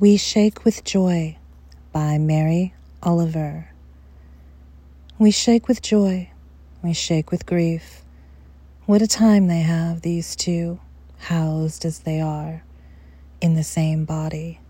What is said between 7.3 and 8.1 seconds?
with grief.